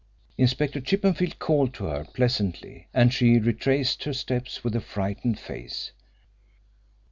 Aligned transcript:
Inspector 0.35 0.81
Chippenfield 0.81 1.37
called 1.37 1.75
to 1.75 1.83
her 1.85 2.05
pleasantly, 2.05 2.87
and 2.91 3.13
she 3.13 3.37
retraced 3.37 4.03
her 4.05 4.13
steps 4.13 4.63
with 4.63 4.75
a 4.75 4.81
frightened 4.81 5.37
face. 5.37 5.91